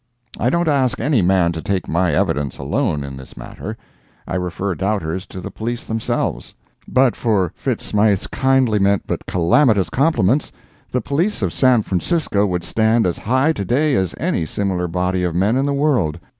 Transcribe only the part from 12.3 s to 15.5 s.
would stand as high to day as any similar body of